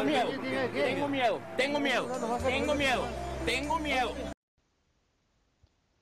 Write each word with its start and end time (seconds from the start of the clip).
Tengo 0.00 0.12
miedo, 0.12 0.30
tengo 0.72 1.08
miedo, 1.08 1.40
tengo 1.58 1.78
miedo, 1.78 2.08
tengo 2.42 2.74
miedo, 2.74 3.02
tengo 3.44 3.78
miedo. 3.78 4.14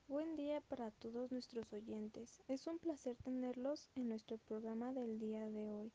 Buen 0.07 0.37
día 0.37 0.61
para 0.61 0.91
todos 0.91 1.33
nuestros 1.33 1.73
oyentes. 1.73 2.41
Es 2.47 2.65
un 2.67 2.79
placer 2.79 3.17
tenerlos 3.17 3.89
en 3.95 4.07
nuestro 4.07 4.37
programa 4.37 4.93
del 4.93 5.19
día 5.19 5.49
de 5.49 5.69
hoy. 5.73 5.91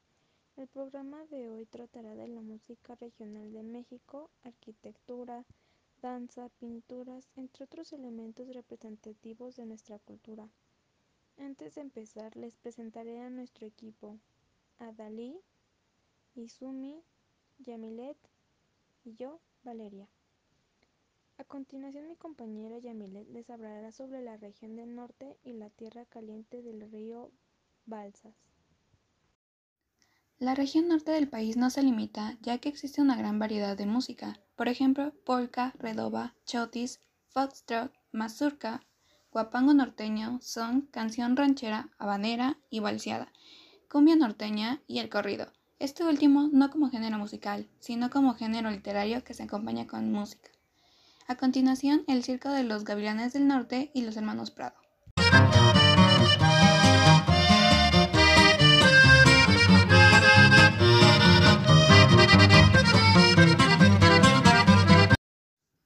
El 0.58 0.68
programa 0.68 1.24
de 1.30 1.48
hoy 1.48 1.64
tratará 1.64 2.14
de 2.14 2.28
la 2.28 2.42
música 2.42 2.94
regional 2.96 3.50
de 3.54 3.62
México, 3.62 4.28
arquitectura, 4.42 5.46
danza, 6.02 6.50
pinturas, 6.60 7.30
entre 7.36 7.64
otros 7.64 7.94
elementos 7.94 8.52
representativos 8.52 9.56
de 9.56 9.64
nuestra 9.64 9.98
cultura. 9.98 10.46
Antes 11.38 11.76
de 11.76 11.80
empezar, 11.80 12.36
les 12.36 12.54
presentaré 12.58 13.22
a 13.22 13.30
nuestro 13.30 13.66
equipo, 13.66 14.18
a 14.78 14.92
Dalí, 14.92 15.40
Izumi, 16.34 17.02
Yamilet 17.64 18.16
y 19.04 19.14
yo, 19.14 19.40
Valeria. 19.62 20.08
A 21.38 21.44
continuación 21.44 22.08
mi 22.08 22.16
compañera 22.16 22.78
Yamilet 22.78 23.28
les 23.30 23.48
hablará 23.50 23.90
sobre 23.90 24.22
la 24.22 24.36
región 24.36 24.76
del 24.76 24.94
norte 24.94 25.36
y 25.42 25.54
la 25.54 25.70
tierra 25.70 26.04
caliente 26.04 26.62
del 26.62 26.90
río 26.90 27.30
Balsas. 27.86 28.34
La 30.38 30.54
región 30.54 30.88
norte 30.88 31.12
del 31.12 31.28
país 31.28 31.56
no 31.56 31.70
se 31.70 31.82
limita, 31.82 32.36
ya 32.42 32.58
que 32.58 32.68
existe 32.68 33.00
una 33.00 33.16
gran 33.16 33.38
variedad 33.38 33.76
de 33.76 33.86
música, 33.86 34.40
por 34.56 34.68
ejemplo, 34.68 35.12
polka, 35.24 35.72
redoba, 35.78 36.34
chotis, 36.44 37.00
foxtrot, 37.28 37.92
mazurca, 38.12 38.82
guapango 39.32 39.74
norteño, 39.74 40.38
son, 40.42 40.82
canción 40.82 41.36
ranchera, 41.36 41.90
habanera 41.98 42.58
y 42.68 42.80
balseada, 42.80 43.32
cumbia 43.90 44.16
norteña 44.16 44.82
y 44.86 44.98
el 44.98 45.08
corrido. 45.08 45.52
Este 45.80 46.04
último 46.04 46.48
no 46.52 46.70
como 46.70 46.88
género 46.88 47.18
musical, 47.18 47.68
sino 47.80 48.08
como 48.08 48.34
género 48.34 48.70
literario 48.70 49.24
que 49.24 49.34
se 49.34 49.42
acompaña 49.42 49.86
con 49.86 50.12
música. 50.12 50.50
A 51.26 51.36
continuación, 51.36 52.04
el 52.06 52.22
Circo 52.22 52.50
de 52.50 52.62
los 52.62 52.84
Gavilanes 52.84 53.32
del 53.32 53.48
Norte 53.48 53.90
y 53.92 54.02
los 54.02 54.16
Hermanos 54.16 54.50
Prado. 54.52 54.76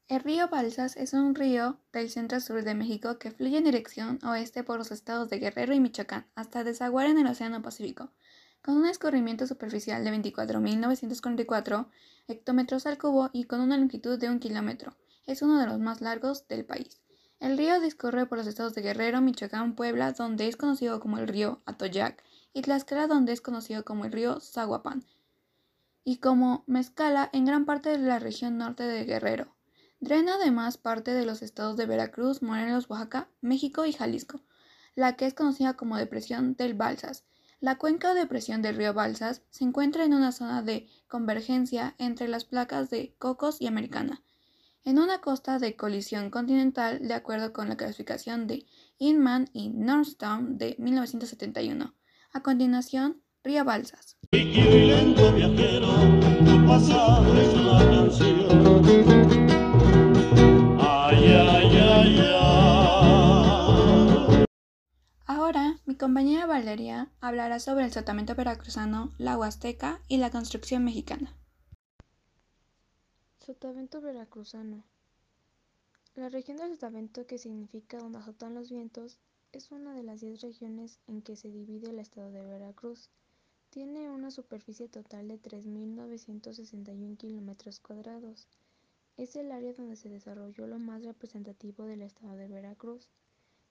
El 0.08 0.24
río 0.24 0.48
Balsas 0.48 0.96
es 0.96 1.14
un 1.14 1.34
río 1.34 1.78
del 1.92 2.10
centro-sur 2.10 2.62
de 2.62 2.74
México 2.74 3.18
que 3.18 3.30
fluye 3.30 3.56
en 3.56 3.64
dirección 3.64 4.18
oeste 4.22 4.64
por 4.64 4.78
los 4.78 4.90
estados 4.90 5.30
de 5.30 5.38
Guerrero 5.38 5.74
y 5.74 5.80
Michoacán 5.80 6.26
hasta 6.34 6.64
desaguar 6.64 7.06
en 7.06 7.18
el 7.18 7.26
Océano 7.26 7.62
Pacífico, 7.62 8.10
con 8.62 8.76
un 8.76 8.86
escurrimiento 8.86 9.46
superficial 9.46 10.04
de 10.04 10.12
24.944 10.12 11.86
hectómetros 12.28 12.86
al 12.86 12.98
cubo 12.98 13.30
y 13.32 13.44
con 13.44 13.60
una 13.60 13.76
longitud 13.76 14.18
de 14.18 14.28
un 14.28 14.38
kilómetro. 14.38 14.96
Es 15.26 15.42
uno 15.42 15.58
de 15.58 15.66
los 15.66 15.78
más 15.78 16.00
largos 16.00 16.46
del 16.48 16.64
país. 16.64 17.00
El 17.40 17.56
río 17.56 17.80
discurre 17.80 18.26
por 18.26 18.38
los 18.38 18.46
estados 18.46 18.74
de 18.74 18.82
Guerrero, 18.82 19.20
Michoacán, 19.20 19.74
Puebla, 19.74 20.12
donde 20.12 20.48
es 20.48 20.56
conocido 20.56 20.98
como 20.98 21.18
el 21.18 21.28
río 21.28 21.62
Atoyac, 21.66 22.22
y 22.52 22.62
Tlaxcala, 22.62 23.06
donde 23.06 23.32
es 23.32 23.40
conocido 23.40 23.84
como 23.84 24.04
el 24.04 24.12
río 24.12 24.40
Zaguapan, 24.40 25.04
y 26.02 26.16
como 26.16 26.64
Mezcala 26.66 27.30
en 27.32 27.44
gran 27.44 27.64
parte 27.64 27.90
de 27.90 27.98
la 27.98 28.18
región 28.18 28.58
norte 28.58 28.82
de 28.82 29.04
Guerrero. 29.04 29.54
Drena 30.00 30.34
además 30.34 30.78
parte 30.78 31.12
de 31.12 31.26
los 31.26 31.42
estados 31.42 31.76
de 31.76 31.86
Veracruz, 31.86 32.42
Morelos, 32.42 32.88
Oaxaca, 32.88 33.28
México 33.40 33.84
y 33.84 33.92
Jalisco, 33.92 34.40
la 34.94 35.16
que 35.16 35.26
es 35.26 35.34
conocida 35.34 35.74
como 35.74 35.96
Depresión 35.96 36.54
del 36.54 36.74
Balsas. 36.74 37.24
La 37.60 37.76
cuenca 37.76 38.12
o 38.12 38.14
depresión 38.14 38.62
del 38.62 38.76
río 38.76 38.94
Balsas 38.94 39.42
se 39.50 39.64
encuentra 39.64 40.04
en 40.04 40.14
una 40.14 40.30
zona 40.30 40.62
de 40.62 40.86
convergencia 41.08 41.96
entre 41.98 42.28
las 42.28 42.44
placas 42.44 42.88
de 42.88 43.16
Cocos 43.18 43.60
y 43.60 43.66
Americana, 43.66 44.22
en 44.84 45.00
una 45.00 45.20
costa 45.20 45.58
de 45.58 45.74
colisión 45.74 46.30
continental 46.30 47.00
de 47.00 47.14
acuerdo 47.14 47.52
con 47.52 47.68
la 47.68 47.76
clasificación 47.76 48.46
de 48.46 48.64
Inman 48.98 49.50
y 49.52 49.70
Nordstrom 49.70 50.56
de 50.56 50.76
1971. 50.78 51.94
A 52.32 52.42
continuación, 52.44 53.22
Río 53.42 53.64
Balsas. 53.64 54.16
Compañera 66.08 66.46
Valeria 66.46 67.10
hablará 67.20 67.60
sobre 67.60 67.84
el 67.84 67.92
sotavento 67.92 68.34
veracruzano, 68.34 69.12
la 69.18 69.36
Huasteca 69.36 70.00
y 70.08 70.16
la 70.16 70.30
construcción 70.30 70.82
mexicana. 70.82 71.36
Sotavento 73.44 74.00
veracruzano. 74.00 74.84
La 76.14 76.30
región 76.30 76.56
del 76.56 76.72
sotavento, 76.72 77.26
que 77.26 77.36
significa 77.36 77.98
donde 77.98 78.20
azotan 78.20 78.54
los 78.54 78.70
vientos, 78.70 79.18
es 79.52 79.70
una 79.70 79.92
de 79.92 80.02
las 80.02 80.22
diez 80.22 80.40
regiones 80.40 80.98
en 81.08 81.20
que 81.20 81.36
se 81.36 81.50
divide 81.50 81.90
el 81.90 81.98
estado 81.98 82.30
de 82.30 82.40
Veracruz. 82.40 83.10
Tiene 83.68 84.08
una 84.08 84.30
superficie 84.30 84.88
total 84.88 85.28
de 85.28 85.38
3.961 85.38 87.18
kilómetros 87.18 87.80
cuadrados. 87.80 88.48
Es 89.18 89.36
el 89.36 89.52
área 89.52 89.74
donde 89.74 89.96
se 89.96 90.08
desarrolló 90.08 90.66
lo 90.66 90.78
más 90.78 91.04
representativo 91.04 91.84
del 91.84 92.00
estado 92.00 92.34
de 92.34 92.48
Veracruz. 92.48 93.10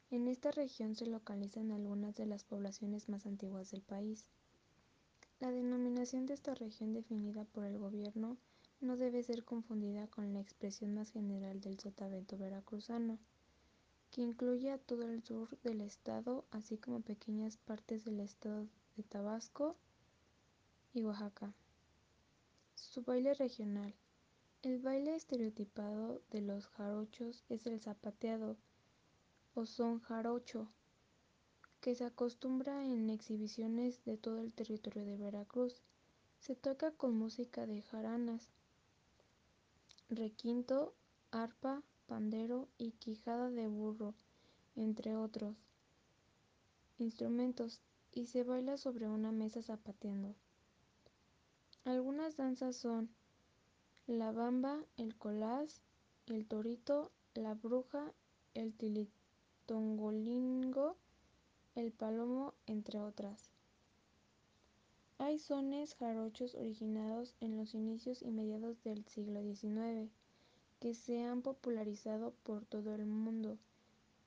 En 0.09 0.29
esta 0.29 0.51
región 0.51 0.95
se 0.95 1.05
localizan 1.05 1.71
algunas 1.71 2.15
de 2.15 2.25
las 2.25 2.45
poblaciones 2.45 3.09
más 3.09 3.25
antiguas 3.25 3.71
del 3.71 3.81
país. 3.81 4.25
La 5.39 5.51
denominación 5.51 6.25
de 6.25 6.33
esta 6.33 6.55
región 6.55 6.93
definida 6.93 7.43
por 7.43 7.65
el 7.65 7.77
gobierno 7.77 8.37
no 8.79 8.95
debe 8.95 9.21
ser 9.23 9.43
confundida 9.43 10.07
con 10.07 10.33
la 10.33 10.39
expresión 10.39 10.93
más 10.93 11.11
general 11.11 11.59
del 11.59 11.77
sotavento 11.77 12.37
veracruzano, 12.37 13.19
que 14.11 14.21
incluye 14.21 14.71
a 14.71 14.77
todo 14.77 15.03
el 15.03 15.23
sur 15.23 15.59
del 15.63 15.81
estado, 15.81 16.45
así 16.51 16.77
como 16.77 17.01
pequeñas 17.01 17.57
partes 17.57 18.05
del 18.05 18.21
estado 18.21 18.65
de 18.95 19.03
Tabasco 19.03 19.75
y 20.93 21.03
Oaxaca. 21.03 21.53
Su 22.75 23.03
baile 23.03 23.33
regional. 23.33 23.93
El 24.63 24.79
baile 24.79 25.15
estereotipado 25.15 26.21
de 26.31 26.41
los 26.41 26.67
jarochos 26.67 27.43
es 27.49 27.67
el 27.67 27.79
zapateado, 27.81 28.57
o 29.57 29.65
son 29.65 29.99
jarocho, 30.01 30.67
que 31.81 31.95
se 31.95 32.05
acostumbra 32.05 32.85
en 32.85 33.09
exhibiciones 33.09 34.05
de 34.05 34.15
todo 34.15 34.39
el 34.39 34.53
territorio 34.53 35.03
de 35.03 35.17
Veracruz. 35.17 35.81
Se 36.39 36.55
toca 36.55 36.91
con 36.91 37.17
música 37.17 37.65
de 37.65 37.81
jaranas, 37.81 38.49
requinto, 40.09 40.93
arpa, 41.31 41.81
pandero 42.05 42.67
y 42.77 42.91
quijada 42.91 43.49
de 43.49 43.65
burro, 43.65 44.13
entre 44.75 45.15
otros 45.15 45.55
instrumentos, 46.99 47.81
y 48.11 48.27
se 48.27 48.43
baila 48.43 48.77
sobre 48.77 49.07
una 49.07 49.31
mesa 49.31 49.63
zapateando. 49.63 50.35
Algunas 51.83 52.37
danzas 52.37 52.75
son 52.75 53.09
la 54.05 54.31
bamba, 54.31 54.85
el 54.97 55.15
colás, 55.15 55.81
el 56.27 56.45
torito, 56.45 57.11
la 57.33 57.55
bruja, 57.55 58.13
el 58.53 58.73
tilito 58.73 59.16
Tongolingo, 59.67 60.95
el 61.75 61.91
palomo, 61.91 62.53
entre 62.67 63.01
otras. 63.01 63.51
Hay 65.17 65.39
sones 65.39 65.93
jarochos 65.95 66.55
originados 66.55 67.35
en 67.41 67.57
los 67.57 67.73
inicios 67.73 68.21
y 68.21 68.31
mediados 68.31 68.81
del 68.83 69.03
siglo 69.05 69.43
XIX, 69.43 70.09
que 70.79 70.93
se 70.93 71.25
han 71.25 71.41
popularizado 71.41 72.33
por 72.43 72.65
todo 72.65 72.95
el 72.95 73.05
mundo. 73.05 73.57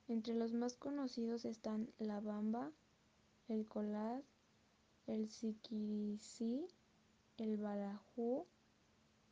Entre 0.08 0.34
los 0.34 0.52
más 0.52 0.74
conocidos 0.76 1.46
están 1.46 1.88
la 1.98 2.20
bamba, 2.20 2.70
el 3.48 3.66
colás, 3.66 4.22
el 5.06 5.30
siquiricí, 5.30 6.66
el 7.38 7.56
balajú, 7.56 8.44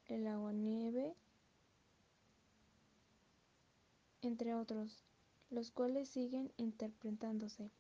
el 0.07 0.27
aguanieve, 0.27 1.15
entre 4.23 4.55
otros 4.55 5.08
los 5.51 5.71
cuales 5.71 6.09
siguen 6.09 6.53
interpretándose. 6.57 7.71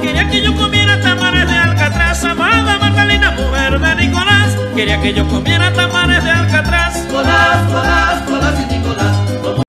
Quería 0.00 0.28
que 0.28 0.42
yo 0.42 0.56
comiera 0.56 1.00
tamales 1.00 1.46
de 1.46 1.54
Alcatraz, 1.54 2.24
amada 2.24 2.78
Magdalena, 2.78 3.30
mujer 3.32 3.78
de 3.78 4.06
Nicolás. 4.06 4.56
Quería 4.74 5.00
que 5.00 5.12
yo 5.12 5.28
comiera 5.28 5.72
tamales 5.72 6.22
de 6.24 6.30
Alcatraz. 6.30 7.06
Colás, 7.06 7.70
colás, 7.70 8.28
colás 8.28 8.60
y 8.60 8.78
Nicolás. 8.78 9.64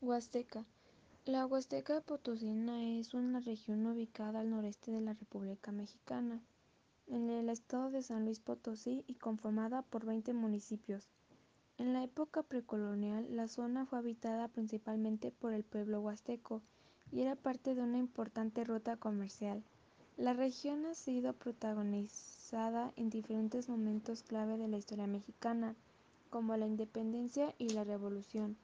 Huasteca. 0.00 0.64
La 1.24 1.46
Huasteca 1.46 2.00
Potosina 2.02 2.84
es 2.98 3.14
una 3.14 3.40
región 3.40 3.86
ubicada 3.86 4.40
al 4.40 4.50
noreste 4.50 4.90
de 4.90 5.00
la 5.00 5.14
República 5.14 5.72
Mexicana, 5.72 6.40
en 7.06 7.30
el 7.30 7.48
estado 7.48 7.90
de 7.90 8.02
San 8.02 8.24
Luis 8.26 8.40
Potosí 8.40 9.04
y 9.06 9.14
conformada 9.14 9.82
por 9.82 10.04
20 10.04 10.34
municipios. 10.34 11.08
En 11.76 11.92
la 11.92 12.04
época 12.04 12.44
precolonial, 12.44 13.26
la 13.34 13.48
zona 13.48 13.84
fue 13.84 13.98
habitada 13.98 14.46
principalmente 14.46 15.32
por 15.32 15.52
el 15.52 15.64
pueblo 15.64 16.00
huasteco 16.00 16.62
y 17.10 17.20
era 17.20 17.34
parte 17.34 17.74
de 17.74 17.82
una 17.82 17.98
importante 17.98 18.62
ruta 18.62 18.96
comercial. 18.96 19.62
La 20.16 20.32
región 20.34 20.86
ha 20.86 20.94
sido 20.94 21.32
protagonizada 21.32 22.92
en 22.94 23.10
diferentes 23.10 23.68
momentos 23.68 24.22
clave 24.22 24.56
de 24.56 24.68
la 24.68 24.76
historia 24.76 25.08
mexicana, 25.08 25.74
como 26.30 26.56
la 26.56 26.66
independencia 26.66 27.52
y 27.58 27.70
la 27.70 27.82
revolución. 27.82 28.56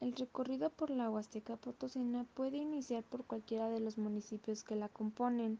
El 0.00 0.14
recorrido 0.14 0.68
por 0.68 0.90
la 0.90 1.10
Huasteca 1.10 1.56
Potosina 1.56 2.26
puede 2.34 2.58
iniciar 2.58 3.02
por 3.02 3.24
cualquiera 3.24 3.70
de 3.70 3.80
los 3.80 3.96
municipios 3.96 4.62
que 4.62 4.76
la 4.76 4.90
componen: 4.90 5.58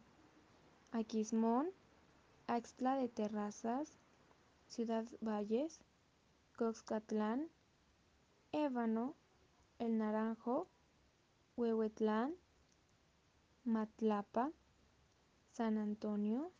Aquismón, 0.92 1.68
Axtla 2.46 2.96
de 2.96 3.08
Terrazas, 3.08 3.96
Ciudad 4.68 5.06
Valles, 5.22 5.80
Coxcatlán, 6.56 7.50
Ébano, 8.50 9.14
El 9.78 9.98
Naranjo, 9.98 10.66
Huehuetlán, 11.58 12.34
Matlapa, 13.64 14.50
San 15.52 15.76
Antonio, 15.76 16.50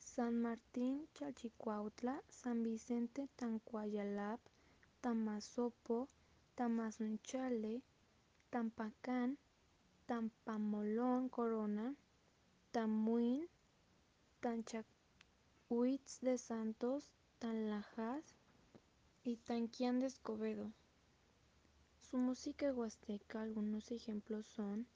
San 0.00 0.42
Martín 0.42 1.06
Chalchicuautla, 1.14 2.20
San 2.28 2.64
Vicente 2.64 3.28
Tancuayalap, 3.36 4.40
Tamazopo, 5.00 6.08
Tamazunchale, 6.56 7.82
Tampacán, 8.50 9.38
Tampamolón 10.06 11.28
Corona, 11.28 11.94
Tamuín, 12.72 13.46
Tanchahuitz 15.68 16.20
de 16.22 16.38
Santos, 16.38 17.12
Tanlajas 17.38 18.24
y 19.22 19.36
Tanquián 19.36 20.00
de 20.00 20.06
Escobedo. 20.06 20.72
Su 22.00 22.16
música 22.16 22.72
huasteca 22.72 23.42
algunos 23.42 23.90
ejemplos 23.90 24.46
son 24.46 24.86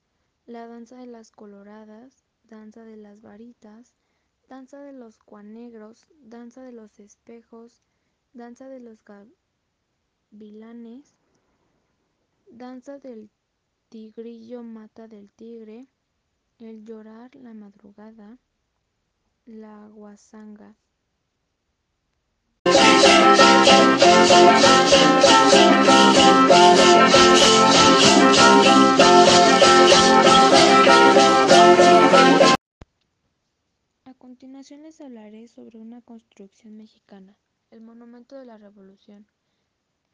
la 0.47 0.65
danza 0.65 0.97
de 0.97 1.05
las 1.05 1.29
coloradas, 1.29 2.25
danza 2.45 2.85
de 2.85 2.97
las 2.97 3.21
varitas, 3.21 3.93
danza 4.49 4.81
de 4.81 4.93
los 4.93 5.19
cuanegros, 5.19 6.07
danza 6.21 6.63
de 6.63 6.71
los 6.71 6.99
espejos, 6.99 7.83
danza 8.33 8.67
de 8.67 8.79
los 8.79 8.97
gavilanes, 10.31 11.13
danza 12.49 12.97
del 12.97 13.29
tigrillo 13.89 14.63
mata 14.63 15.07
del 15.07 15.29
tigre, 15.29 15.87
el 16.57 16.83
llorar 16.83 17.35
la 17.35 17.53
madrugada, 17.53 18.39
la 19.45 19.87
guasanga. 19.89 20.75
A 34.05 34.13
continuación 34.17 34.83
les 34.83 35.01
hablaré 35.01 35.47
sobre 35.49 35.77
una 35.79 36.01
construcción 36.01 36.77
mexicana, 36.77 37.37
el 37.69 37.81
Monumento 37.81 38.37
de 38.37 38.45
la 38.45 38.57
Revolución. 38.57 39.27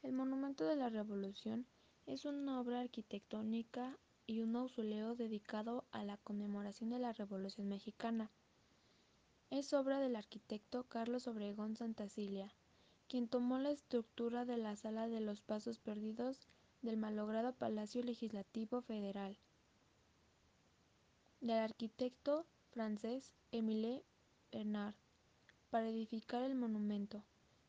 El 0.02 0.14
Monumento 0.14 0.66
de 0.66 0.76
la 0.76 0.90
Revolución 0.90 1.68
es 2.08 2.26
una 2.26 2.60
obra 2.60 2.80
arquitectónica 2.80 3.96
y 4.26 4.42
un 4.42 4.54
mausoleo 4.54 5.16
dedicado 5.16 5.86
a 5.92 6.04
la 6.04 6.18
conmemoración 6.18 6.90
de 6.90 6.98
la 6.98 7.14
Revolución 7.14 7.68
mexicana. 7.68 8.32
Es 9.52 9.74
obra 9.74 10.00
del 10.00 10.16
arquitecto 10.16 10.84
Carlos 10.84 11.28
Obregón 11.28 11.76
Santacilia, 11.76 12.54
quien 13.08 13.28
tomó 13.28 13.58
la 13.58 13.72
estructura 13.72 14.46
de 14.46 14.58
la 14.58 14.76
Sala 14.76 15.08
de 15.08 15.22
los 15.22 15.42
Pasos 15.42 15.80
Perdidos 15.80 16.48
del 16.84 16.98
malogrado 16.98 17.54
Palacio 17.54 18.04
Legislativo 18.04 18.82
Federal, 18.82 19.38
del 21.42 21.58
arquitecto 21.58 22.46
francés 22.70 23.34
Émile 23.52 24.04
Bernard, 24.52 24.94
para 25.72 25.90
edificar 25.90 26.44
el 26.44 26.54
monumento, 26.54 27.24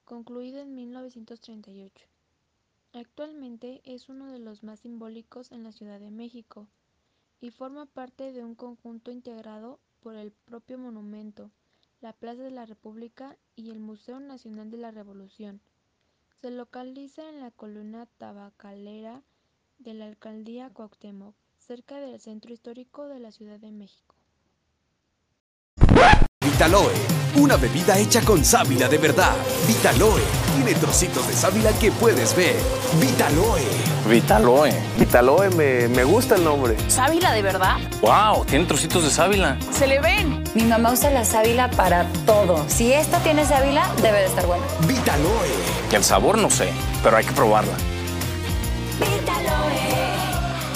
concluido 0.05 0.61
en 0.61 0.75
1938. 0.75 2.07
Actualmente 2.93 3.81
es 3.85 4.11
uno 4.11 4.31
de 4.31 4.39
los 4.39 4.63
más 4.63 4.81
simbólicos 4.81 5.51
en 5.51 5.63
la 5.63 5.73
Ciudad 5.73 5.99
de 5.99 6.11
México 6.11 6.69
y 7.41 7.51
forma 7.51 7.87
parte 7.87 8.33
de 8.33 8.45
un 8.45 8.55
conjunto 8.55 9.11
integrado 9.11 9.81
por 10.01 10.17
el 10.17 10.31
propio 10.31 10.77
monumento, 10.77 11.51
la 12.01 12.13
Plaza 12.13 12.43
de 12.43 12.51
la 12.51 12.67
República 12.67 13.37
y 13.57 13.71
el 13.71 13.79
Museo 13.79 14.21
Nacional 14.21 14.71
de 14.71 14.79
la 14.79 14.91
Revolución. 14.91 15.61
Se 16.41 16.51
localiza 16.51 17.29
en 17.29 17.41
la 17.41 17.51
columna 17.51 18.07
tabacalera 18.07 19.23
de 19.79 19.95
la 19.95 20.07
Alcaldía 20.07 20.71
Cuauhtémoc, 20.71 21.35
cerca 21.59 22.01
del 22.01 22.19
centro 22.21 22.53
histórico 22.53 23.09
de 23.09 23.21
la 23.21 23.33
Ciudad 23.33 23.59
de 23.59 23.71
México. 23.71 24.15
Vitaloe, 26.43 26.95
una 27.39 27.57
bebida 27.57 27.99
hecha 27.99 28.25
con 28.25 28.45
sábila 28.45 28.89
de 28.89 28.99
verdad. 28.99 29.37
Vitaloe 29.67 30.23
tiene 30.57 30.75
trocitos 30.75 31.27
de 31.29 31.35
sábila 31.35 31.71
que 31.79 31.91
puedes 31.93 32.35
ver. 32.35 32.57
Vitaloe. 33.01 33.90
Vitaloe. 34.09 34.73
Vitaloe, 34.99 35.51
me, 35.51 35.89
me 35.89 36.05
gusta 36.05 36.35
el 36.35 36.45
nombre. 36.45 36.77
¿Sábila 36.89 37.33
de 37.33 37.43
verdad? 37.43 37.77
¡Wow! 38.01 38.45
Tiene 38.45 38.65
trocitos 38.65 39.05
de 39.05 39.11
sábila. 39.11 39.57
¡Se 39.73 39.87
le 39.87 40.01
ven! 40.01 40.43
Mi 40.55 40.63
mamá 40.65 40.93
usa 40.93 41.11
la 41.11 41.25
sábila 41.25 41.71
para 41.71 42.07
todo. 42.27 42.65
Si 42.69 42.93
esta 42.93 43.19
tiene 43.21 43.45
sábila, 43.45 43.89
debe 44.03 44.19
de 44.21 44.27
estar 44.27 44.47
buena. 44.47 44.65
Vitaloe. 44.87 45.49
El 45.93 46.03
sabor 46.03 46.39
no 46.39 46.51
sé, 46.51 46.71
pero 47.03 47.17
hay 47.17 47.25
que 47.25 47.33
probarla. 47.33 47.73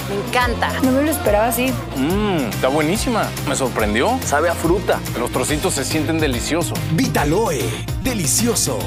Me 0.08 0.16
encanta. 0.28 0.70
No 0.82 0.92
me 0.92 1.02
lo 1.02 1.10
esperaba 1.10 1.46
así. 1.46 1.72
Mmm, 1.96 2.48
está 2.50 2.68
buenísima. 2.68 3.28
Me 3.48 3.56
sorprendió. 3.56 4.18
Sabe 4.24 4.48
a 4.48 4.54
fruta. 4.54 5.00
Los 5.18 5.30
trocitos 5.32 5.74
se 5.74 5.84
sienten 5.84 6.18
deliciosos. 6.20 6.78
Vitaloe. 6.92 7.64
Delicioso. 8.02 8.78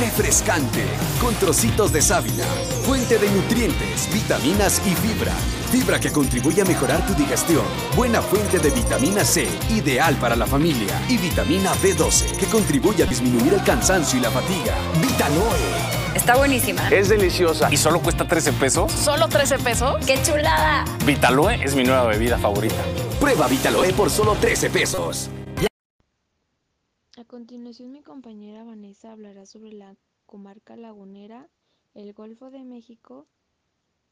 Refrescante. 0.00 0.82
Con 1.20 1.34
trocitos 1.34 1.92
de 1.92 2.00
sábila. 2.00 2.46
Fuente 2.86 3.18
de 3.18 3.30
nutrientes, 3.30 4.08
vitaminas 4.10 4.80
y 4.86 4.94
fibra. 4.94 5.32
Fibra 5.70 6.00
que 6.00 6.10
contribuye 6.10 6.62
a 6.62 6.64
mejorar 6.64 7.06
tu 7.06 7.12
digestión. 7.12 7.64
Buena 7.94 8.22
fuente 8.22 8.58
de 8.58 8.70
vitamina 8.70 9.26
C, 9.26 9.46
ideal 9.68 10.16
para 10.16 10.36
la 10.36 10.46
familia. 10.46 10.98
Y 11.06 11.18
vitamina 11.18 11.74
B12, 11.74 12.34
que 12.38 12.46
contribuye 12.46 13.02
a 13.02 13.06
disminuir 13.06 13.52
el 13.52 13.62
cansancio 13.62 14.18
y 14.18 14.22
la 14.22 14.30
fatiga. 14.30 14.74
Vitaloe. 15.02 16.14
Está 16.14 16.34
buenísima. 16.36 16.88
Es 16.88 17.10
deliciosa. 17.10 17.68
¿Y 17.70 17.76
solo 17.76 18.00
cuesta 18.00 18.26
13 18.26 18.54
pesos? 18.54 18.90
¿Solo 18.90 19.28
13 19.28 19.58
pesos? 19.58 20.04
¡Qué 20.06 20.18
chulada! 20.22 20.86
Vitaloe 21.04 21.62
es 21.62 21.74
mi 21.74 21.84
nueva 21.84 22.04
bebida 22.06 22.38
favorita. 22.38 22.82
Prueba 23.20 23.46
Vitaloe 23.48 23.92
por 23.92 24.08
solo 24.08 24.34
13 24.40 24.70
pesos. 24.70 25.28
Continuación 27.40 27.90
mi 27.90 28.02
compañera 28.02 28.64
Vanessa 28.64 29.12
hablará 29.12 29.46
sobre 29.46 29.72
la 29.72 29.96
comarca 30.26 30.76
lagunera, 30.76 31.48
el 31.94 32.12
Golfo 32.12 32.50
de 32.50 32.64
México, 32.64 33.26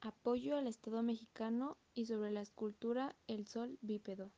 apoyo 0.00 0.56
al 0.56 0.66
Estado 0.66 1.02
mexicano 1.02 1.76
y 1.92 2.06
sobre 2.06 2.30
la 2.30 2.40
escultura 2.40 3.14
El 3.26 3.46
Sol 3.46 3.76
Bípedo. 3.82 4.30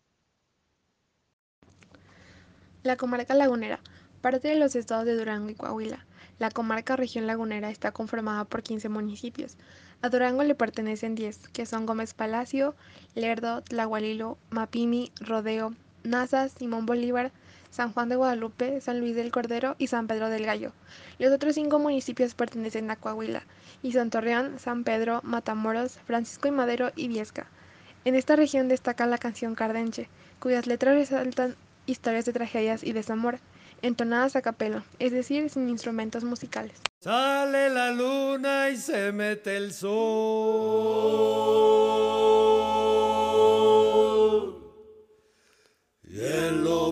La 2.82 2.96
comarca 2.96 3.32
lagunera, 3.36 3.78
parte 4.22 4.48
de 4.48 4.56
los 4.56 4.74
estados 4.74 5.06
de 5.06 5.16
Durango 5.16 5.50
y 5.50 5.54
Coahuila. 5.54 6.04
La 6.40 6.50
comarca 6.50 6.96
región 6.96 7.28
lagunera 7.28 7.70
está 7.70 7.92
conformada 7.92 8.44
por 8.44 8.64
15 8.64 8.88
municipios. 8.88 9.56
A 10.02 10.08
Durango 10.08 10.42
le 10.42 10.56
pertenecen 10.56 11.14
10, 11.14 11.50
que 11.50 11.64
son 11.64 11.86
Gómez 11.86 12.12
Palacio, 12.12 12.74
Lerdo, 13.14 13.62
Tlahualilo, 13.62 14.36
Mapimi, 14.50 15.12
Rodeo, 15.20 15.76
Nazas, 16.02 16.54
Simón 16.58 16.86
Bolívar, 16.86 17.30
San 17.70 17.92
Juan 17.92 18.08
de 18.08 18.16
Guadalupe, 18.16 18.80
San 18.80 19.00
Luis 19.00 19.14
del 19.16 19.30
Cordero 19.30 19.76
y 19.78 19.86
San 19.86 20.06
Pedro 20.06 20.28
del 20.28 20.44
Gallo. 20.44 20.72
Los 21.18 21.32
otros 21.32 21.54
cinco 21.54 21.78
municipios 21.78 22.34
pertenecen 22.34 22.90
a 22.90 22.96
Coahuila, 22.96 23.44
y 23.82 23.92
son 23.92 24.10
Torreón, 24.10 24.58
San 24.58 24.84
Pedro, 24.84 25.20
Matamoros, 25.22 25.98
Francisco 26.06 26.48
y 26.48 26.50
Madero 26.50 26.90
y 26.96 27.08
Viesca. 27.08 27.46
En 28.04 28.14
esta 28.14 28.36
región 28.36 28.68
destaca 28.68 29.06
la 29.06 29.18
canción 29.18 29.54
Cardenche, 29.54 30.08
cuyas 30.38 30.66
letras 30.66 30.94
resaltan 30.94 31.56
historias 31.86 32.24
de 32.24 32.32
tragedias 32.32 32.82
y 32.82 32.92
desamor, 32.92 33.38
entonadas 33.82 34.36
a 34.36 34.42
capelo, 34.42 34.82
es 34.98 35.12
decir, 35.12 35.48
sin 35.50 35.68
instrumentos 35.68 36.24
musicales. 36.24 36.80
Sale 37.00 37.70
la 37.70 37.92
luna 37.92 38.70
y 38.70 38.76
se 38.76 39.12
mete 39.12 39.56
el 39.56 39.72
sol. 39.72 40.90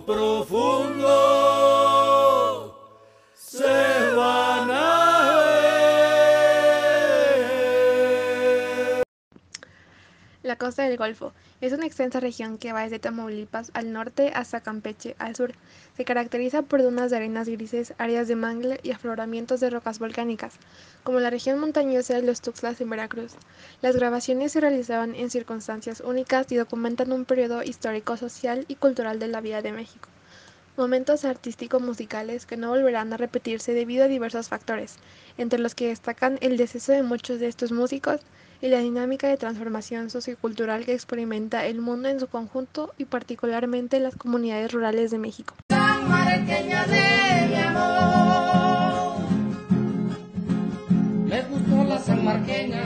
Profundo 0.09 1.08
costa 10.59 10.83
del 10.83 10.99
Golfo 10.99 11.33
es 11.62 11.73
una 11.73 11.87
extensa 11.87 12.21
región 12.21 12.59
que 12.59 12.73
va 12.73 12.83
desde 12.83 12.99
Tamaulipas 12.99 13.71
al 13.73 13.93
norte 13.93 14.33
hasta 14.35 14.61
Campeche 14.61 15.17
al 15.19 15.35
sur. 15.35 15.53
Se 15.97 16.05
caracteriza 16.05 16.62
por 16.62 16.83
dunas 16.83 17.11
de 17.11 17.17
arenas 17.17 17.49
grises, 17.49 17.95
áreas 17.97 18.29
de 18.29 18.37
mangle 18.37 18.81
y 18.83 18.91
afloramientos 18.91 19.61
de 19.61 19.71
rocas 19.71 19.99
volcánicas, 19.99 20.55
como 21.05 21.21
la 21.21 21.31
región 21.31 21.59
montañosa 21.59 22.15
de 22.15 22.23
los 22.23 22.43
Tuxtlas 22.43 22.81
en 22.81 22.91
Veracruz. 22.91 23.33
Las 23.81 23.97
grabaciones 23.97 24.53
se 24.53 24.61
realizaban 24.61 25.15
en 25.15 25.31
circunstancias 25.31 26.03
únicas 26.05 26.53
y 26.53 26.57
documentan 26.57 27.12
un 27.12 27.25
periodo 27.25 27.62
histórico, 27.62 28.17
social 28.17 28.67
y 28.69 28.75
cultural 28.75 29.19
de 29.19 29.29
la 29.29 29.41
vida 29.41 29.62
de 29.62 29.73
México. 29.73 30.11
Momentos 30.77 31.25
artístico-musicales 31.25 32.47
que 32.47 32.57
no 32.57 32.69
volverán 32.69 33.12
a 33.12 33.17
repetirse 33.17 33.73
debido 33.73 34.05
a 34.05 34.09
diversos 34.09 34.49
factores, 34.49 34.97
entre 35.37 35.59
los 35.59 35.75
que 35.75 35.88
destacan 35.88 36.38
el 36.41 36.57
deceso 36.57 36.93
de 36.93 37.03
muchos 37.03 37.41
de 37.41 37.49
estos 37.49 37.73
músicos, 37.73 38.21
y 38.61 38.69
la 38.69 38.81
dinámica 38.81 39.29
de 39.29 39.37
transformación 39.37 40.11
sociocultural 40.11 40.85
que 40.85 40.93
experimenta 40.93 41.67
el 41.67 41.81
mundo 41.81 42.09
en 42.09 42.19
su 42.19 42.27
conjunto 42.27 42.93
y 42.99 43.05
particularmente 43.05 44.00
las 44.00 44.17
comunidades 44.17 44.73
rurales 44.73 45.11
de 45.11 45.19
México. 45.19 45.55
Me 51.27 51.43
gustó 51.43 51.85
la 51.85 51.99
sanmarqueña, 51.99 52.83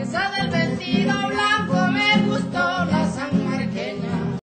esa 0.00 0.30
del 0.30 0.50
vestido 0.50 1.12
blanco 1.28 1.92
me 1.92 2.26
gustó 2.26 2.58
la 2.58 3.10
sanmarqueña. 3.10 4.38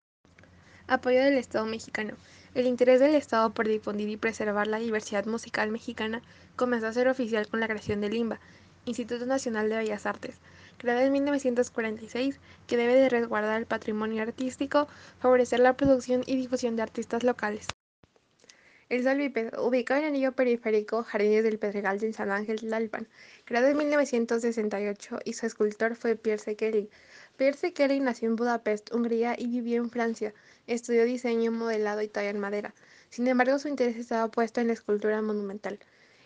Apoyo 0.88 1.24
del 1.24 1.38
Estado 1.38 1.65
mexicano. 1.65 2.13
El 2.53 2.68
interés 2.68 3.00
del 3.00 3.15
Estado 3.15 3.53
por 3.53 3.68
difundir 3.68 4.10
y 4.10 4.18
preservar 4.18 4.68
la 4.68 4.77
diversidad 4.77 5.25
musical 5.25 5.72
mexicana 5.72 6.22
comenzó 6.58 6.88
a 6.88 6.94
ser 6.94 7.08
oficial 7.08 7.48
con 7.48 7.62
la 7.62 7.68
creación 7.68 8.01
del 8.01 8.13
IMBA, 8.13 8.41
Instituto 8.86 9.26
Nacional 9.26 9.70
de 9.70 9.78
Bellas 9.78 10.06
Artes, 10.06 10.40
creada 10.78 11.04
en 11.04 11.12
1946, 11.12 12.40
que 12.68 12.78
debe 12.78 12.96
de 12.96 13.10
resguardar 13.10 13.60
el 13.60 13.68
patrimonio 13.68 14.24
artístico, 14.24 14.88
favorecer 15.20 15.60
la 15.60 15.78
producción 15.78 16.24
y 16.26 16.36
difusión 16.36 16.76
de 16.76 16.82
artistas 16.82 17.24
locales. 17.24 17.68
El 18.92 19.04
Sol 19.04 19.20
Bípedo, 19.20 19.66
ubicado 19.66 20.02
en 20.02 20.08
el 20.08 20.14
anillo 20.14 20.32
periférico 20.34 21.04
Jardines 21.04 21.46
del 21.46 21.60
Pedregal 21.60 21.98
de 21.98 22.12
San 22.12 22.30
Ángel 22.30 22.60
Tlalpan, 22.60 23.08
creado 23.46 23.68
en 23.68 23.78
1968 23.78 25.20
y 25.24 25.32
su 25.32 25.46
escultor 25.46 25.96
fue 25.96 26.18
Pierre 26.18 26.44
Sekeli. 26.44 26.90
Pierre 27.38 27.56
Sekeli 27.56 28.02
nació 28.02 28.28
en 28.28 28.36
Budapest, 28.36 28.94
Hungría 28.94 29.36
y 29.38 29.48
vivió 29.48 29.78
en 29.78 29.90
Francia. 29.90 30.34
Estudió 30.68 31.06
diseño, 31.06 31.54
modelado 31.54 32.02
y 32.02 32.10
talla 32.10 32.32
en 32.32 32.40
madera. 32.40 32.74
Sin 33.10 33.28
embargo, 33.28 33.60
su 33.60 33.70
interés 33.70 33.96
estaba 33.96 34.30
puesto 34.30 34.60
en 34.60 34.68
la 34.68 34.74
escultura 34.74 35.22
monumental. 35.22 35.80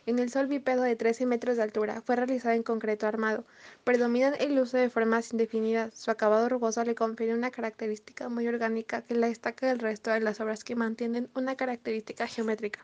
En 0.08 0.20
el 0.20 0.30
sol 0.30 0.46
bípedo 0.46 0.84
de 0.84 0.96
13 0.96 1.26
metros 1.26 1.58
de 1.58 1.64
altura 1.64 2.02
fue 2.02 2.16
realizado 2.16 2.54
en 2.54 2.62
concreto 2.62 3.08
armado. 3.08 3.44
Predominan 3.84 4.36
el 4.40 4.60
uso 4.60 4.78
de 4.78 4.92
formas 4.92 5.32
indefinidas. 5.32 5.96
Su 5.96 6.12
acabado 6.12 6.48
rugoso 6.48 6.84
le 6.84 6.94
confiere 6.94 7.34
una 7.34 7.50
característica 7.50 8.30
muy 8.30 8.48
orgánica 8.48 9.02
que 9.02 9.16
la 9.16 9.28
destaca 9.28 9.68
del 9.68 9.80
resto 9.80 10.12
de 10.12 10.20
las 10.20 10.40
obras 10.40 10.64
que 10.64 10.76
mantienen 10.76 11.28
una 11.34 11.56
característica 11.56 12.28
geométrica. 12.28 12.84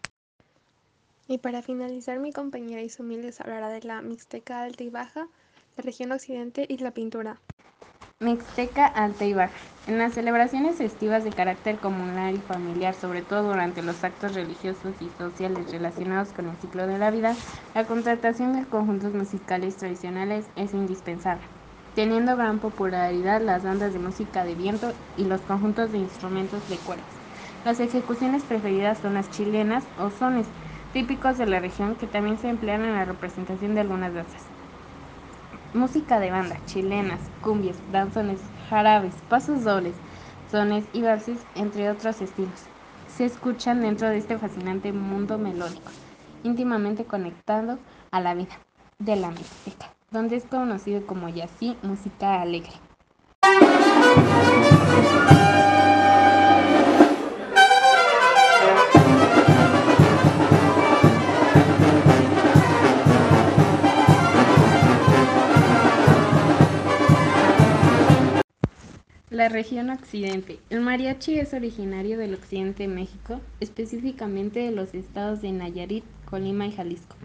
Y 1.27 1.37
para 1.37 1.61
finalizar, 1.61 2.17
mi 2.17 2.33
compañera 2.33 2.81
Isumil 2.81 3.21
les 3.21 3.39
hablará 3.39 3.69
de 3.69 3.83
la 3.83 4.01
Mixteca 4.01 4.63
alta 4.63 4.83
y 4.83 4.89
baja, 4.89 5.27
la 5.77 5.83
región 5.83 6.11
occidente 6.11 6.65
y 6.67 6.77
la 6.79 6.91
pintura. 6.91 7.39
Mixteca 8.21 8.85
alta 8.85 9.25
y 9.25 9.33
baja. 9.33 9.67
En 9.85 9.97
las 9.97 10.13
celebraciones 10.13 10.77
festivas 10.77 11.23
de 11.23 11.33
carácter 11.33 11.79
comunal 11.79 12.35
y 12.35 12.41
familiar, 12.41 12.93
sobre 12.93 13.23
todo 13.23 13.49
durante 13.49 13.81
los 13.81 14.03
actos 14.03 14.33
religiosos 14.35 15.01
y 15.01 15.09
sociales 15.09 15.71
relacionados 15.71 16.31
con 16.31 16.47
el 16.47 16.57
ciclo 16.57 16.85
de 16.87 16.99
la 16.99 17.09
vida, 17.11 17.39
la 17.73 17.87
contratación 17.87 18.53
de 18.53 18.69
conjuntos 18.69 19.13
musicales 19.13 19.75
tradicionales 19.77 20.51
es 20.55 20.73
indispensable, 20.75 21.49
teniendo 21.93 22.37
gran 22.37 22.59
popularidad 22.59 23.41
las 23.41 23.63
bandas 23.63 23.91
de 23.91 23.99
música 23.99 24.45
de 24.45 24.55
viento 24.55 24.99
y 25.15 25.25
los 25.25 25.41
conjuntos 25.41 25.91
de 25.91 25.97
instrumentos 25.97 26.67
de 26.67 26.83
cuerdas. 26.83 27.23
Las 27.63 27.79
ejecuciones 27.79 28.45
preferidas 28.45 28.99
son 29.01 29.15
las 29.15 29.31
chilenas 29.31 29.89
o 29.97 30.11
sones, 30.11 30.53
típicos 30.91 31.37
de 31.39 31.47
la 31.47 31.59
región 31.59 31.95
que 31.97 32.07
también 32.07 32.37
se 32.37 32.49
emplean 32.49 32.83
en 32.85 32.93
la 32.93 33.03
representación 33.05 33.73
de 33.73 33.81
algunas 33.81 34.13
danzas. 34.13 34.53
Música 35.73 36.19
de 36.19 36.31
banda, 36.31 36.59
chilenas, 36.65 37.21
cumbias, 37.41 37.77
danzones, 37.93 38.41
jarabes, 38.69 39.13
pasos 39.29 39.63
dobles, 39.63 39.93
sones 40.51 40.83
y 40.91 41.01
valses, 41.01 41.37
entre 41.55 41.89
otros 41.89 42.19
estilos. 42.19 42.65
Se 43.07 43.23
escuchan 43.23 43.79
dentro 43.79 44.09
de 44.09 44.17
este 44.17 44.37
fascinante 44.37 44.91
mundo 44.91 45.37
melódico, 45.37 45.89
íntimamente 46.43 47.05
conectado 47.05 47.79
a 48.11 48.19
la 48.19 48.33
vida 48.33 48.59
de 48.99 49.15
la 49.15 49.29
mixteca, 49.29 49.93
donde 50.11 50.35
es 50.35 50.43
conocido 50.43 51.07
como 51.07 51.29
yací 51.29 51.77
música 51.83 52.41
alegre. 52.41 52.73
La 69.41 69.49
región 69.49 69.89
occidente. 69.89 70.59
El 70.69 70.81
mariachi 70.81 71.39
es 71.39 71.55
originario 71.55 72.19
del 72.19 72.35
occidente 72.35 72.83
de 72.83 72.93
México, 72.93 73.41
específicamente 73.59 74.59
de 74.59 74.69
los 74.69 74.93
estados 74.93 75.41
de 75.41 75.51
Nayarit, 75.51 76.03
Colima 76.29 76.67
y 76.67 76.71
Jalisco. 76.71 77.15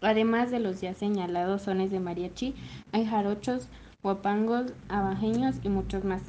Además 0.00 0.50
de 0.50 0.58
los 0.58 0.80
ya 0.80 0.94
señalados 0.94 1.60
sones 1.60 1.90
de 1.90 2.00
mariachi, 2.00 2.54
hay 2.92 3.04
jarochos, 3.04 3.68
huapangos, 4.02 4.72
abajeños 4.88 5.56
y 5.62 5.68
muchos 5.68 6.02
más. 6.02 6.22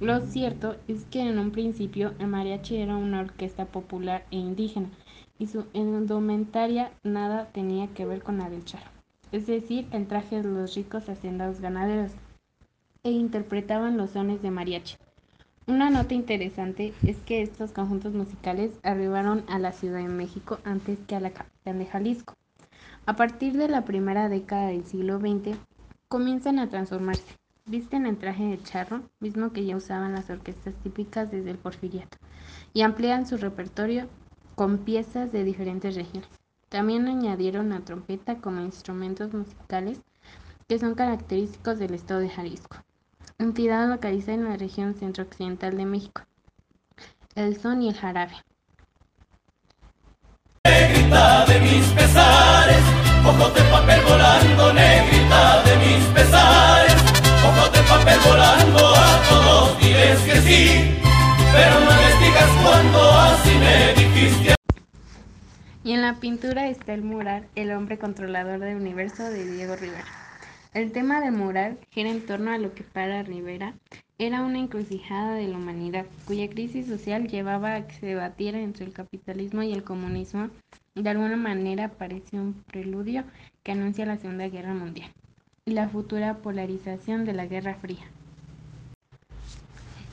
Lo 0.00 0.26
cierto 0.26 0.74
es 0.88 1.04
que 1.04 1.20
en 1.20 1.38
un 1.38 1.52
principio 1.52 2.14
el 2.18 2.26
mariachi 2.26 2.78
era 2.78 2.96
una 2.96 3.20
orquesta 3.20 3.66
popular 3.66 4.26
e 4.32 4.38
indígena 4.38 4.88
y 5.38 5.46
su 5.46 5.66
indumentaria 5.74 6.90
nada 7.04 7.50
tenía 7.52 7.86
que 7.86 8.04
ver 8.04 8.24
con 8.24 8.38
la 8.38 8.50
del 8.50 8.64
charro, 8.64 8.90
es 9.30 9.46
decir, 9.46 9.86
el 9.92 10.08
traje 10.08 10.42
de 10.42 10.48
los 10.48 10.74
ricos 10.74 11.08
hacendados 11.08 11.60
ganaderos 11.60 12.10
e 13.02 13.10
interpretaban 13.10 13.96
los 13.96 14.10
sones 14.10 14.42
de 14.42 14.50
mariachi. 14.50 14.96
Una 15.68 15.90
nota 15.90 16.14
interesante 16.14 16.94
es 17.04 17.18
que 17.18 17.42
estos 17.42 17.72
conjuntos 17.72 18.14
musicales 18.14 18.72
arribaron 18.82 19.44
a 19.48 19.58
la 19.58 19.72
Ciudad 19.72 19.98
de 19.98 20.08
México 20.08 20.58
antes 20.64 20.98
que 21.06 21.14
a 21.14 21.20
la 21.20 21.30
capital 21.30 21.78
de 21.78 21.84
Jalisco. 21.84 22.34
A 23.04 23.16
partir 23.16 23.52
de 23.52 23.68
la 23.68 23.84
primera 23.84 24.30
década 24.30 24.68
del 24.68 24.86
siglo 24.86 25.18
XX, 25.18 25.58
comienzan 26.08 26.58
a 26.58 26.70
transformarse. 26.70 27.36
Visten 27.66 28.06
el 28.06 28.16
traje 28.16 28.44
de 28.44 28.62
charro, 28.62 29.02
mismo 29.20 29.52
que 29.52 29.66
ya 29.66 29.76
usaban 29.76 30.14
las 30.14 30.30
orquestas 30.30 30.74
típicas 30.82 31.30
desde 31.30 31.50
el 31.50 31.58
porfiriato, 31.58 32.16
y 32.72 32.80
amplían 32.80 33.26
su 33.26 33.36
repertorio 33.36 34.08
con 34.54 34.78
piezas 34.78 35.30
de 35.32 35.44
diferentes 35.44 35.94
regiones. 35.94 36.30
También 36.70 37.06
añadieron 37.08 37.68
la 37.68 37.80
trompeta 37.80 38.36
como 38.36 38.62
instrumentos 38.62 39.34
musicales 39.34 40.00
que 40.66 40.78
son 40.78 40.94
característicos 40.94 41.78
del 41.78 41.94
estado 41.94 42.20
de 42.20 42.30
Jalisco 42.30 42.78
entidad 43.38 43.88
localizada 43.88 44.34
en 44.34 44.44
la 44.44 44.56
región 44.56 44.94
centro-occidental 44.94 45.76
de 45.76 45.86
México. 45.86 46.22
El 47.36 47.60
son 47.60 47.82
y 47.82 47.88
el 47.88 47.94
jarabe. 47.94 48.34
Negrita 50.64 51.46
de 51.46 51.60
mis 51.60 51.86
pesares, 51.90 52.82
ojos 53.24 53.54
de 53.54 53.62
papel 53.62 54.00
volando, 54.02 54.72
negrita 54.72 55.62
de 55.62 55.76
mis 55.76 56.04
pesares, 56.06 56.94
ojos 57.46 57.72
de 57.72 57.82
papel 57.82 58.18
volando, 58.26 58.94
a 58.96 59.22
todos 59.28 59.80
diles 59.80 60.18
que 60.22 60.40
sí, 60.40 60.98
pero 61.52 61.78
no 61.78 61.90
les 61.90 62.20
digas 62.20 62.50
cuando 62.64 63.12
así 63.12 63.54
me 63.54 63.94
dijiste. 63.94 64.54
Y 65.84 65.92
en 65.92 66.02
la 66.02 66.14
pintura 66.14 66.68
está 66.68 66.92
el 66.92 67.02
mural 67.02 67.46
El 67.54 67.70
hombre 67.70 67.98
controlador 67.98 68.58
del 68.58 68.76
universo 68.76 69.22
de 69.22 69.48
Diego 69.48 69.76
Rivera. 69.76 70.27
El 70.74 70.92
tema 70.92 71.22
del 71.22 71.32
mural 71.32 71.78
gira 71.90 72.10
en 72.10 72.26
torno 72.26 72.50
a 72.50 72.58
lo 72.58 72.74
que 72.74 72.82
para 72.82 73.22
Rivera 73.22 73.72
era 74.18 74.42
una 74.42 74.58
encrucijada 74.58 75.34
de 75.34 75.48
la 75.48 75.56
humanidad, 75.56 76.04
cuya 76.26 76.50
crisis 76.50 76.86
social 76.86 77.26
llevaba 77.26 77.74
a 77.74 77.86
que 77.86 77.94
se 77.94 78.06
debatiera 78.06 78.60
entre 78.60 78.84
el 78.84 78.92
capitalismo 78.92 79.62
y 79.62 79.72
el 79.72 79.82
comunismo. 79.82 80.50
De 80.94 81.08
alguna 81.08 81.36
manera 81.36 81.88
parece 81.88 82.38
un 82.38 82.52
preludio 82.66 83.24
que 83.62 83.72
anuncia 83.72 84.04
la 84.04 84.18
Segunda 84.18 84.48
Guerra 84.48 84.74
Mundial 84.74 85.10
y 85.64 85.70
la 85.70 85.88
futura 85.88 86.36
polarización 86.36 87.24
de 87.24 87.32
la 87.32 87.46
Guerra 87.46 87.74
Fría. 87.74 88.04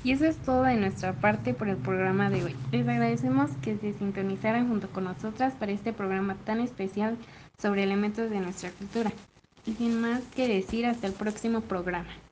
Y 0.06 0.12
eso 0.12 0.26
es 0.26 0.38
todo 0.38 0.64
de 0.64 0.76
nuestra 0.76 1.14
parte 1.14 1.54
por 1.54 1.68
el 1.68 1.78
programa 1.78 2.30
de 2.30 2.44
hoy. 2.44 2.56
Les 2.72 2.88
agradecemos 2.88 3.52
que 3.62 3.76
se 3.78 3.92
sintonizaran 3.94 4.70
junto 4.70 4.88
con 4.90 5.04
nosotras 5.04 5.54
para 5.56 5.74
este 5.74 5.92
programa 5.92 6.36
tan 6.46 6.62
especial 6.62 7.18
sobre 7.58 7.84
elementos 7.84 8.30
de 8.30 8.40
nuestra 8.40 8.70
cultura. 8.70 9.12
Y 9.66 9.74
sin 9.74 10.00
más 10.00 10.22
que 10.36 10.48
decir, 10.48 10.86
hasta 10.86 11.08
el 11.08 11.14
próximo 11.14 11.62
programa. 11.62 12.25